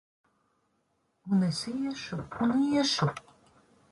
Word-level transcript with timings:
Un 1.33 1.43
es 1.49 1.59
iešu 1.73 2.17
un 2.45 2.51
iešu! 2.71 3.09